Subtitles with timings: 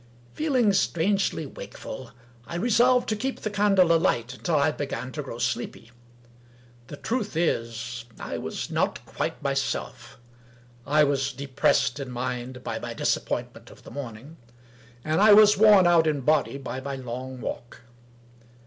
[0.33, 2.09] Feeling strangely wakeful,
[2.47, 5.91] I resolved to keep the candle alight until I began to grow sleepy.
[6.87, 10.17] The truth is, I was not quite myself.
[10.87, 14.37] I was depressed in mind by my disap pointment of the morning;
[15.05, 17.81] and I was worn out in body by my long walk.